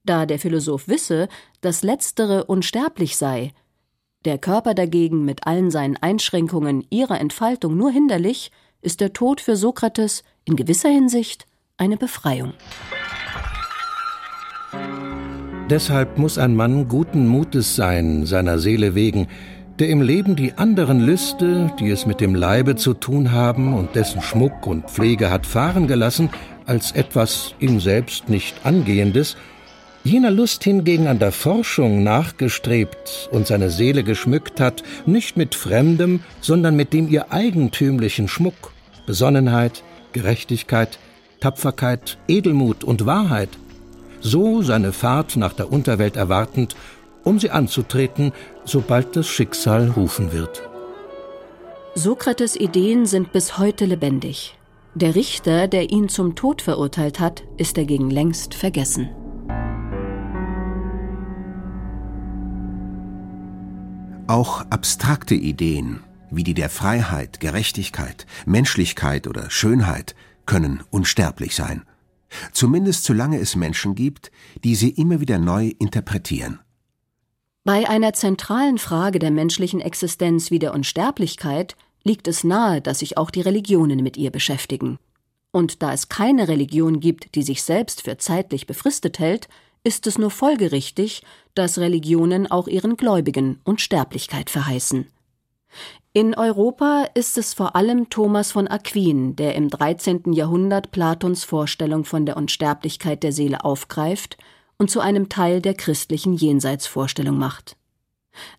Da 0.05 0.27
der 0.27 0.39
Philosoph 0.39 0.89
wisse, 0.89 1.29
dass 1.61 1.83
letztere 1.83 2.45
unsterblich 2.45 3.17
sei, 3.17 3.53
der 4.25 4.39
Körper 4.39 4.75
dagegen 4.75 5.25
mit 5.25 5.47
allen 5.47 5.71
seinen 5.71 5.99
Einschränkungen 5.99 6.87
ihrer 6.89 7.21
Entfaltung 7.21 7.77
nur 7.77 7.91
hinderlich, 7.91 8.51
ist 8.81 9.01
der 9.01 9.13
Tod 9.13 9.41
für 9.41 9.57
Sokrates 9.57 10.25
in 10.45 10.57
gewisser 10.57 10.89
Hinsicht 10.89 11.47
eine 11.77 11.97
Befreiung. 11.97 12.55
Deshalb 15.71 16.19
muss 16.19 16.37
ein 16.37 16.55
Mann 16.55 16.89
guten 16.89 17.27
Mutes 17.27 17.75
sein, 17.75 18.27
seiner 18.27 18.59
Seele 18.59 18.95
wegen, 18.95 19.29
der 19.79 19.89
im 19.89 20.03
Leben 20.03 20.37
die 20.37 20.57
anderen 20.57 21.01
Lüste, 21.01 21.73
die 21.81 21.91
es 21.91 22.07
mit 22.07 22.21
dem 22.21 22.35
Leibe 22.35 22.77
zu 22.77 22.95
tun 22.95 23.33
haben 23.33 23.75
und 23.75 23.97
dessen 23.97 24.23
Schmuck 24.23 24.67
und 24.67 24.89
Pflege 24.89 25.31
hat 25.31 25.47
fahren 25.47 25.89
gelassen, 25.89 26.31
als 26.65 26.93
etwas 26.93 27.55
ihm 27.59 27.81
selbst 27.81 28.29
nicht 28.29 28.65
angehendes, 28.65 29.37
jener 30.05 30.31
Lust 30.31 30.63
hingegen 30.63 31.09
an 31.09 31.19
der 31.19 31.33
Forschung 31.33 32.05
nachgestrebt 32.05 33.29
und 33.33 33.47
seine 33.47 33.71
Seele 33.71 34.05
geschmückt 34.05 34.61
hat, 34.61 34.85
nicht 35.07 35.37
mit 35.37 35.55
fremdem, 35.55 36.21
sondern 36.41 36.77
mit 36.77 36.93
dem 36.93 37.09
ihr 37.09 37.33
eigentümlichen 37.33 38.29
Schmuck, 38.29 38.73
Besonnenheit, 39.07 39.83
Gerechtigkeit, 40.13 40.99
Tapferkeit, 41.41 42.19
Edelmut 42.29 42.85
und 42.85 43.07
Wahrheit, 43.07 43.51
so 44.21 44.63
seine 44.63 44.93
Fahrt 44.93 45.37
nach 45.37 45.53
der 45.53 45.73
Unterwelt 45.73 46.17
erwartend, 46.17 46.77
um 47.25 47.39
sie 47.39 47.51
anzutreten, 47.51 48.33
sobald 48.65 49.17
das 49.17 49.29
Schicksal 49.29 49.91
rufen 49.91 50.33
wird. 50.33 50.63
Sokrates 51.95 52.57
Ideen 52.57 53.07
sind 53.07 53.33
bis 53.33 53.59
heute 53.59 53.85
lebendig. 53.85 54.59
Der 54.95 55.15
Richter, 55.15 55.69
der 55.69 55.91
ihn 55.91 56.09
zum 56.09 56.35
Tod 56.35 56.63
verurteilt 56.63 57.21
hat, 57.21 57.45
ist 57.57 57.77
dagegen 57.77 58.11
längst 58.11 58.55
vergessen. 58.55 59.11
Auch 64.27 64.63
abstrakte 64.71 65.35
Ideen, 65.35 66.01
wie 66.31 66.45
die 66.45 66.55
der 66.55 66.71
Freiheit, 66.71 67.41
Gerechtigkeit, 67.41 68.27
Menschlichkeit 68.47 69.27
oder 69.27 69.51
Schönheit, 69.51 70.15
können 70.47 70.83
unsterblich 70.91 71.55
sein. 71.55 71.83
Zumindest 72.53 73.05
solange 73.05 73.39
es 73.39 73.55
Menschen 73.55 73.95
gibt, 73.95 74.33
die 74.65 74.75
sie 74.75 74.91
immer 74.91 75.21
wieder 75.21 75.39
neu 75.39 75.73
interpretieren. 75.79 76.61
Bei 77.67 77.89
einer 77.89 78.13
zentralen 78.13 78.77
Frage 78.77 79.19
der 79.19 79.31
menschlichen 79.31 79.81
Existenz 79.81 80.51
wie 80.51 80.59
der 80.59 80.75
Unsterblichkeit 80.75 81.77
liegt 82.03 82.29
es 82.29 82.45
nahe, 82.45 82.83
dass 82.83 82.99
sich 82.99 83.17
auch 83.17 83.31
die 83.31 83.41
Religionen 83.41 84.03
mit 84.03 84.19
ihr 84.19 84.31
beschäftigen. 84.31 84.99
Und 85.51 85.83
da 85.83 85.95
es 85.95 86.11
keine 86.11 86.49
Religion 86.49 87.01
gibt, 87.01 87.35
die 87.35 87.43
sich 87.43 87.63
selbst 87.63 88.03
für 88.03 88.19
zeitlich 88.19 88.67
befristet 88.67 89.19
hält, 89.19 89.49
ist 89.83 90.07
es 90.07 90.19
nur 90.19 90.31
folgerichtig, 90.31 91.23
dass 91.55 91.79
Religionen 91.79 92.51
auch 92.51 92.69
ihren 92.69 92.99
Gläubigen 92.99 93.61
Unsterblichkeit 93.65 94.51
verheißen. 94.51 95.07
In 96.13 96.35
Europa 96.35 97.09
ist 97.15 97.39
es 97.39 97.55
vor 97.55 97.77
allem 97.77 98.11
Thomas 98.11 98.53
von 98.53 98.69
Aquin, 98.69 99.37
der 99.37 99.55
im 99.55 99.71
13. 99.71 100.35
Jahrhundert 100.35 100.91
Platons 100.91 101.45
Vorstellung 101.45 102.05
von 102.05 102.27
der 102.27 102.37
Unsterblichkeit 102.37 103.23
der 103.23 103.33
Seele 103.33 103.65
aufgreift 103.65 104.37
und 104.79 104.91
zu 104.91 105.01
einem 105.01 105.29
Teil 105.29 105.61
der 105.61 105.75
christlichen 105.75 106.35
Jenseitsvorstellung 106.35 107.39
macht. 107.39 107.77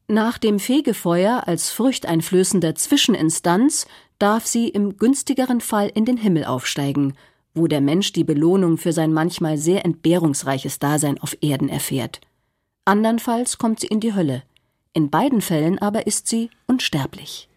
Nach 0.08 0.38
dem 0.38 0.60
Fegefeuer 0.60 1.43
als 1.47 1.71
furchteinflößender 1.71 2.75
Zwischeninstanz 2.75 3.88
darf 4.19 4.45
sie 4.45 4.69
im 4.69 4.97
günstigeren 4.97 5.60
Fall 5.60 5.91
in 5.93 6.06
den 6.06 6.17
Himmel 6.17 6.45
aufsteigen 6.45 7.13
wo 7.56 7.67
der 7.67 7.82
Mensch 7.82 8.12
die 8.12 8.25
Belohnung 8.25 8.78
für 8.78 8.91
sein 8.91 9.13
manchmal 9.13 9.58
sehr 9.58 9.86
entbehrungsreiches 9.86 10.78
Dasein 10.78 11.17
auf 11.17 11.38
Erden 11.41 11.69
erfährt. 11.69 12.19
Andernfalls 12.84 13.58
kommt 13.58 13.80
sie 13.80 13.88
in 13.88 14.01
die 14.01 14.13
Hölle. 14.13 14.43
In 14.93 15.10
beiden 15.10 15.41
Fällen 15.41 15.80
aber 15.80 16.06
ist 16.06 16.28
sie 16.28 16.49
unsterblich. 16.67 17.49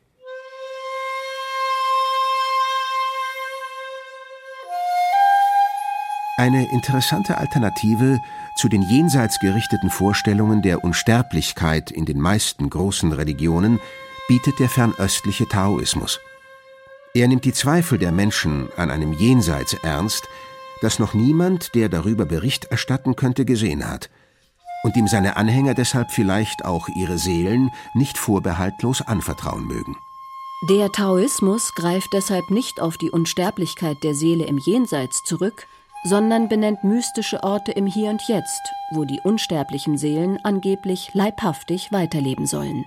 Eine 6.36 6.70
interessante 6.70 7.36
Alternative 7.36 8.20
zu 8.58 8.68
den 8.68 8.82
jenseits 8.82 9.38
gerichteten 9.38 9.88
Vorstellungen 9.88 10.62
der 10.62 10.82
Unsterblichkeit 10.82 11.92
in 11.92 12.04
den 12.04 12.20
meisten 12.20 12.68
großen 12.68 13.12
Religionen 13.12 13.78
bietet 14.26 14.58
der 14.58 14.68
fernöstliche 14.68 15.46
Taoismus. 15.46 16.18
Er 17.14 17.28
nimmt 17.28 17.44
die 17.44 17.52
Zweifel 17.52 17.98
der 17.98 18.10
Menschen 18.10 18.68
an 18.76 18.90
einem 18.90 19.12
Jenseits 19.12 19.74
ernst, 19.74 20.28
das 20.80 20.98
noch 20.98 21.14
niemand, 21.14 21.74
der 21.76 21.88
darüber 21.88 22.24
Bericht 22.24 22.64
erstatten 22.66 23.14
könnte, 23.14 23.44
gesehen 23.44 23.88
hat, 23.88 24.10
und 24.82 24.96
ihm 24.96 25.06
seine 25.06 25.36
Anhänger 25.36 25.74
deshalb 25.74 26.10
vielleicht 26.10 26.64
auch 26.64 26.88
ihre 26.88 27.18
Seelen 27.18 27.70
nicht 27.94 28.18
vorbehaltlos 28.18 29.02
anvertrauen 29.02 29.66
mögen. 29.66 29.96
Der 30.68 30.90
Taoismus 30.90 31.74
greift 31.76 32.12
deshalb 32.12 32.50
nicht 32.50 32.80
auf 32.80 32.98
die 32.98 33.10
Unsterblichkeit 33.10 34.02
der 34.02 34.14
Seele 34.14 34.46
im 34.46 34.58
Jenseits 34.58 35.22
zurück, 35.22 35.68
sondern 36.04 36.48
benennt 36.48 36.84
mystische 36.84 37.42
Orte 37.42 37.72
im 37.72 37.86
Hier 37.86 38.10
und 38.10 38.22
Jetzt, 38.28 38.62
wo 38.90 39.04
die 39.04 39.20
unsterblichen 39.20 39.98
Seelen 39.98 40.38
angeblich 40.44 41.12
leibhaftig 41.14 41.92
weiterleben 41.92 42.46
sollen. 42.46 42.84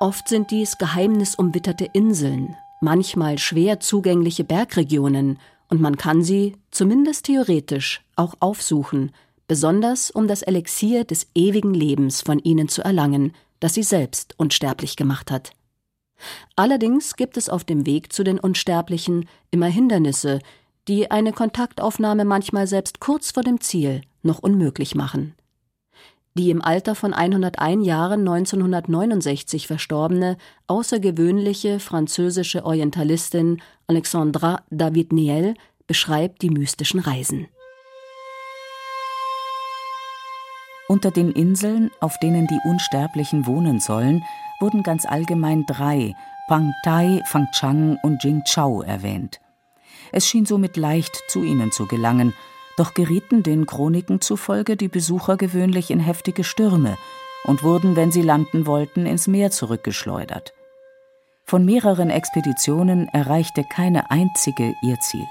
Oft 0.00 0.28
sind 0.28 0.50
dies 0.50 0.78
geheimnisumwitterte 0.78 1.84
Inseln, 1.84 2.56
manchmal 2.80 3.38
schwer 3.38 3.80
zugängliche 3.80 4.44
Bergregionen, 4.44 5.38
und 5.68 5.80
man 5.80 5.96
kann 5.96 6.22
sie, 6.22 6.56
zumindest 6.72 7.26
theoretisch, 7.26 8.02
auch 8.16 8.34
aufsuchen, 8.40 9.12
besonders 9.46 10.10
um 10.10 10.26
das 10.26 10.42
Elixier 10.42 11.04
des 11.04 11.28
ewigen 11.34 11.74
Lebens 11.74 12.22
von 12.22 12.38
ihnen 12.40 12.68
zu 12.68 12.82
erlangen, 12.82 13.34
das 13.60 13.74
sie 13.74 13.82
selbst 13.82 14.34
unsterblich 14.36 14.96
gemacht 14.96 15.30
hat. 15.30 15.52
Allerdings 16.56 17.16
gibt 17.16 17.36
es 17.36 17.48
auf 17.48 17.64
dem 17.64 17.86
Weg 17.86 18.12
zu 18.12 18.24
den 18.24 18.38
Unsterblichen 18.38 19.28
immer 19.50 19.66
Hindernisse, 19.66 20.40
die 20.90 21.08
eine 21.08 21.32
Kontaktaufnahme 21.32 22.24
manchmal 22.24 22.66
selbst 22.66 22.98
kurz 22.98 23.30
vor 23.30 23.44
dem 23.44 23.60
Ziel 23.60 24.02
noch 24.22 24.40
unmöglich 24.40 24.96
machen. 24.96 25.36
Die 26.34 26.50
im 26.50 26.62
Alter 26.62 26.96
von 26.96 27.14
101 27.14 27.86
Jahren 27.86 28.26
1969 28.26 29.68
verstorbene, 29.68 30.36
außergewöhnliche 30.66 31.78
französische 31.78 32.64
Orientalistin 32.64 33.62
Alexandra 33.86 34.62
David 34.70 35.12
Niel 35.12 35.54
beschreibt 35.86 36.42
die 36.42 36.50
mystischen 36.50 36.98
Reisen. 36.98 37.46
Unter 40.88 41.12
den 41.12 41.30
Inseln, 41.30 41.92
auf 42.00 42.18
denen 42.18 42.48
die 42.48 42.58
Unsterblichen 42.68 43.46
wohnen 43.46 43.78
sollen, 43.78 44.24
wurden 44.58 44.82
ganz 44.82 45.06
allgemein 45.06 45.66
drei, 45.66 46.16
Pang 46.48 46.72
Tai, 46.82 47.22
Fang 47.26 47.46
Chang 47.52 47.96
und 48.02 48.24
Jing 48.24 48.42
Chao 48.44 48.82
erwähnt. 48.82 49.40
Es 50.12 50.26
schien 50.26 50.46
somit 50.46 50.76
leicht, 50.76 51.22
zu 51.28 51.42
ihnen 51.42 51.72
zu 51.72 51.86
gelangen, 51.86 52.34
doch 52.76 52.94
gerieten 52.94 53.42
den 53.42 53.66
Chroniken 53.66 54.20
zufolge 54.20 54.76
die 54.76 54.88
Besucher 54.88 55.36
gewöhnlich 55.36 55.90
in 55.90 56.00
heftige 56.00 56.44
Stürme 56.44 56.96
und 57.44 57.62
wurden, 57.62 57.96
wenn 57.96 58.12
sie 58.12 58.22
landen 58.22 58.66
wollten, 58.66 59.06
ins 59.06 59.26
Meer 59.26 59.50
zurückgeschleudert. 59.50 60.52
Von 61.44 61.64
mehreren 61.64 62.10
Expeditionen 62.10 63.08
erreichte 63.08 63.64
keine 63.64 64.10
einzige 64.10 64.74
ihr 64.82 64.98
Ziel. 65.00 65.26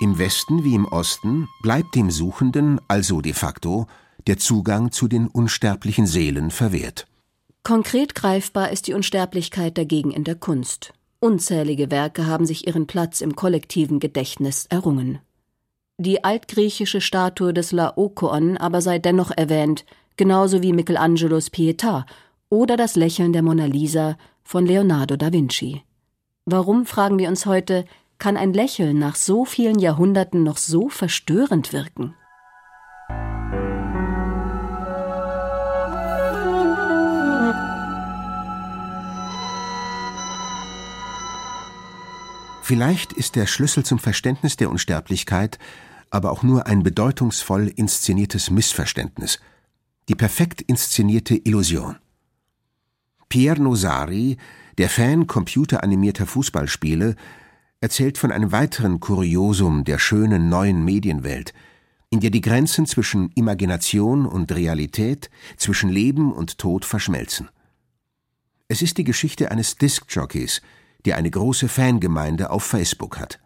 Im 0.00 0.18
Westen 0.18 0.64
wie 0.64 0.74
im 0.74 0.86
Osten 0.86 1.48
bleibt 1.62 1.94
dem 1.94 2.10
Suchenden 2.10 2.80
also 2.88 3.20
de 3.20 3.32
facto 3.32 3.86
der 4.26 4.38
Zugang 4.38 4.92
zu 4.92 5.08
den 5.08 5.28
unsterblichen 5.28 6.06
Seelen 6.06 6.50
verwehrt. 6.50 7.06
Konkret 7.62 8.14
greifbar 8.14 8.70
ist 8.70 8.86
die 8.86 8.92
Unsterblichkeit 8.92 9.78
dagegen 9.78 10.10
in 10.10 10.24
der 10.24 10.34
Kunst. 10.34 10.92
Unzählige 11.24 11.90
Werke 11.90 12.26
haben 12.26 12.44
sich 12.44 12.66
ihren 12.66 12.86
Platz 12.86 13.22
im 13.22 13.34
kollektiven 13.34 13.98
Gedächtnis 13.98 14.66
errungen. 14.66 15.20
Die 15.96 16.22
altgriechische 16.22 17.00
Statue 17.00 17.54
des 17.54 17.72
Laokoon 17.72 18.58
aber 18.58 18.82
sei 18.82 18.98
dennoch 18.98 19.30
erwähnt, 19.30 19.86
genauso 20.18 20.62
wie 20.62 20.74
Michelangelos 20.74 21.50
Pietà 21.50 22.04
oder 22.50 22.76
das 22.76 22.94
Lächeln 22.94 23.32
der 23.32 23.40
Mona 23.40 23.64
Lisa 23.64 24.18
von 24.42 24.66
Leonardo 24.66 25.16
da 25.16 25.32
Vinci. 25.32 25.80
Warum, 26.44 26.84
fragen 26.84 27.18
wir 27.18 27.28
uns 27.28 27.46
heute, 27.46 27.86
kann 28.18 28.36
ein 28.36 28.52
Lächeln 28.52 28.98
nach 28.98 29.16
so 29.16 29.46
vielen 29.46 29.78
Jahrhunderten 29.78 30.42
noch 30.42 30.58
so 30.58 30.90
verstörend 30.90 31.72
wirken? 31.72 32.14
Vielleicht 42.66 43.12
ist 43.12 43.36
der 43.36 43.46
Schlüssel 43.46 43.84
zum 43.84 43.98
Verständnis 43.98 44.56
der 44.56 44.70
Unsterblichkeit 44.70 45.58
aber 46.08 46.30
auch 46.30 46.42
nur 46.42 46.66
ein 46.66 46.82
bedeutungsvoll 46.82 47.68
inszeniertes 47.68 48.48
Missverständnis, 48.48 49.38
die 50.08 50.14
perfekt 50.14 50.62
inszenierte 50.62 51.36
Illusion. 51.36 51.96
Pierre 53.28 53.60
Nosari, 53.60 54.38
der 54.78 54.88
Fan 54.88 55.26
computeranimierter 55.26 56.24
Fußballspiele, 56.24 57.16
erzählt 57.82 58.16
von 58.16 58.32
einem 58.32 58.50
weiteren 58.50 58.98
Kuriosum 58.98 59.84
der 59.84 59.98
schönen 59.98 60.48
neuen 60.48 60.86
Medienwelt, 60.86 61.52
in 62.08 62.20
der 62.20 62.30
die 62.30 62.40
Grenzen 62.40 62.86
zwischen 62.86 63.30
Imagination 63.34 64.24
und 64.24 64.50
Realität, 64.52 65.28
zwischen 65.58 65.90
Leben 65.90 66.32
und 66.32 66.56
Tod 66.56 66.86
verschmelzen. 66.86 67.50
Es 68.68 68.80
ist 68.80 68.96
die 68.96 69.04
Geschichte 69.04 69.50
eines 69.50 69.76
Diskjockeys, 69.76 70.62
der 71.04 71.16
eine 71.16 71.30
große 71.30 71.68
Fangemeinde 71.68 72.50
auf 72.50 72.64
Facebook 72.64 73.18
hat. 73.18 73.38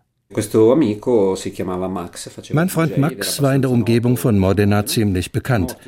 Mein 2.52 2.68
Freund 2.68 2.98
Max 2.98 3.40
war 3.40 3.54
in 3.54 3.62
der 3.62 3.70
Umgebung 3.70 4.18
von 4.18 4.38
Modena 4.38 4.84
ziemlich 4.84 5.32
bekannt. 5.32 5.78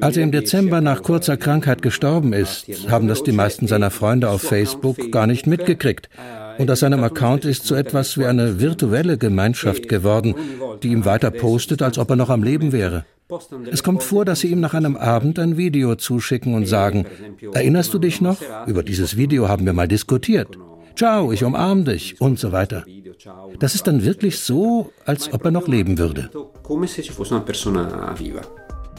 Als 0.00 0.16
er 0.16 0.22
im 0.22 0.32
Dezember 0.32 0.80
nach 0.80 1.02
kurzer 1.02 1.36
Krankheit 1.36 1.82
gestorben 1.82 2.32
ist, 2.32 2.66
haben 2.90 3.08
das 3.08 3.22
die 3.22 3.32
meisten 3.32 3.66
seiner 3.66 3.90
Freunde 3.90 4.30
auf 4.30 4.40
Facebook 4.40 5.12
gar 5.12 5.26
nicht 5.26 5.46
mitgekriegt. 5.46 6.08
Und 6.56 6.70
aus 6.70 6.80
seinem 6.80 7.04
Account 7.04 7.44
ist 7.44 7.66
so 7.66 7.74
etwas 7.74 8.16
wie 8.16 8.24
eine 8.24 8.58
virtuelle 8.58 9.18
Gemeinschaft 9.18 9.86
geworden, 9.88 10.34
die 10.82 10.88
ihm 10.88 11.04
weiter 11.04 11.30
postet, 11.30 11.82
als 11.82 11.98
ob 11.98 12.08
er 12.08 12.16
noch 12.16 12.30
am 12.30 12.42
Leben 12.42 12.72
wäre. 12.72 13.04
Es 13.70 13.82
kommt 13.82 14.02
vor, 14.02 14.24
dass 14.24 14.40
sie 14.40 14.48
ihm 14.48 14.60
nach 14.60 14.74
einem 14.74 14.96
Abend 14.96 15.38
ein 15.38 15.58
Video 15.58 15.94
zuschicken 15.96 16.54
und 16.54 16.66
sagen, 16.66 17.04
erinnerst 17.52 17.92
du 17.92 17.98
dich 17.98 18.22
noch? 18.22 18.38
Über 18.66 18.82
dieses 18.82 19.16
Video 19.16 19.48
haben 19.48 19.66
wir 19.66 19.72
mal 19.74 19.88
diskutiert. 19.88 20.56
Ciao, 20.96 21.32
ich 21.32 21.42
umarme 21.42 21.84
dich 21.84 22.20
und 22.20 22.38
so 22.38 22.52
weiter. 22.52 22.84
Das 23.58 23.74
ist 23.74 23.86
dann 23.86 24.04
wirklich 24.04 24.38
so, 24.38 24.92
als 25.04 25.32
ob 25.32 25.44
er 25.44 25.50
noch 25.50 25.66
leben 25.66 25.98
würde. 25.98 26.30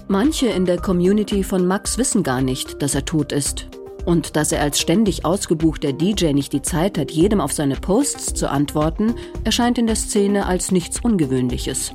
Manche 0.07 0.47
in 0.47 0.65
der 0.65 0.77
Community 0.77 1.43
von 1.43 1.65
Max 1.65 1.97
wissen 1.97 2.21
gar 2.23 2.41
nicht, 2.41 2.81
dass 2.81 2.95
er 2.95 3.05
tot 3.05 3.31
ist. 3.31 3.67
Und 4.05 4.35
dass 4.35 4.51
er 4.51 4.61
als 4.61 4.79
ständig 4.79 5.25
ausgebuchter 5.25 5.93
DJ 5.93 6.33
nicht 6.33 6.53
die 6.53 6.61
Zeit 6.61 6.97
hat, 6.97 7.11
jedem 7.11 7.41
auf 7.41 7.53
seine 7.53 7.75
Posts 7.75 8.35
zu 8.35 8.49
antworten, 8.49 9.15
erscheint 9.43 9.79
in 9.79 9.87
der 9.87 9.95
Szene 9.95 10.45
als 10.45 10.71
nichts 10.71 10.99
Ungewöhnliches. 10.99 11.93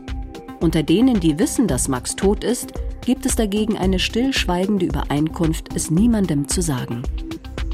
Unter 0.60 0.82
denen, 0.82 1.20
die 1.20 1.38
wissen, 1.38 1.68
dass 1.68 1.88
Max 1.88 2.16
tot 2.16 2.42
ist, 2.42 2.72
gibt 3.04 3.26
es 3.26 3.36
dagegen 3.36 3.78
eine 3.78 3.98
stillschweigende 3.98 4.86
Übereinkunft, 4.86 5.68
es 5.74 5.90
niemandem 5.90 6.48
zu 6.48 6.62
sagen. 6.62 7.02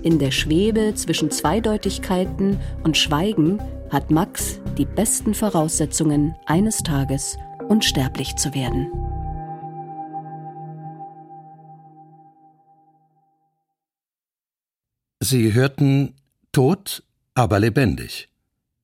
In 0.06 0.20
der 0.20 0.30
Schwebe 0.30 0.94
zwischen 0.94 1.32
Zweideutigkeiten 1.32 2.60
und 2.84 2.96
Schweigen 2.96 3.60
hat 3.90 4.12
Max 4.12 4.60
die 4.78 4.84
besten 4.84 5.34
Voraussetzungen, 5.34 6.36
eines 6.46 6.84
Tages 6.84 7.36
unsterblich 7.68 8.36
zu 8.36 8.54
werden. 8.54 8.86
Sie 15.18 15.54
hörten 15.54 16.14
Tod, 16.52 17.02
aber 17.34 17.58
lebendig. 17.58 18.28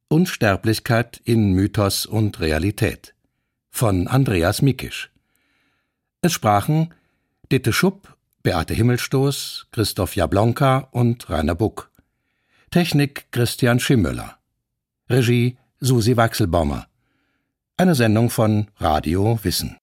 Unsterblichkeit 0.08 1.20
in 1.22 1.52
Mythos 1.52 2.04
und 2.04 2.40
Realität 2.40 3.14
von 3.70 4.08
Andreas 4.08 4.60
Mikisch. 4.60 5.12
Es 6.20 6.32
sprachen 6.32 6.92
Ditte 7.52 7.72
Schupp 7.72 8.11
Beate 8.42 8.74
Himmelstoß, 8.74 9.68
Christoph 9.70 10.16
Jablonka 10.16 10.88
und 10.90 11.30
Rainer 11.30 11.54
Buck. 11.54 11.92
Technik 12.72 13.30
Christian 13.30 13.78
Schimmöller. 13.78 14.36
Regie 15.08 15.58
Susi 15.78 16.16
Wachselbaumer. 16.16 16.88
Eine 17.76 17.94
Sendung 17.94 18.30
von 18.30 18.66
Radio 18.78 19.38
Wissen. 19.44 19.78